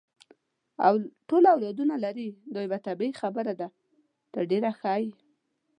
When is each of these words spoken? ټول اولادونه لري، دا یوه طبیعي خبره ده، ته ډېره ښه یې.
ټول 1.27 1.43
اولادونه 1.53 1.95
لري، 2.05 2.27
دا 2.53 2.59
یوه 2.65 2.79
طبیعي 2.87 3.13
خبره 3.21 3.53
ده، 3.59 3.67
ته 4.31 4.39
ډېره 4.49 4.71
ښه 4.79 4.93
یې. 5.01 5.11